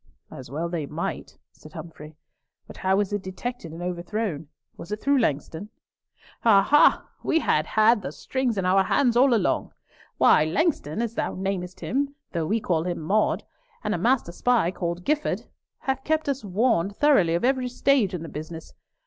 [0.31, 2.15] "As well they might," said Humfrey.
[2.65, 4.47] "But how was it detected and overthrown?
[4.75, 5.69] Was it through Langston?"
[6.43, 7.07] "Ah, ha!
[7.21, 9.73] we had had the strings in our hands all along.
[10.17, 13.43] Why, Langston, as thou namest him, though we call him Maude,
[13.83, 15.43] and a master spy called Gifford,
[15.81, 18.73] have kept us warned thoroughly of every stage in the business.